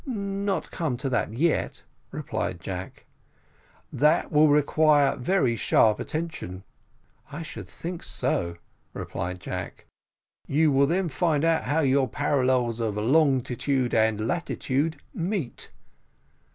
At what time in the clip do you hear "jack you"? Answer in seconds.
9.39-10.71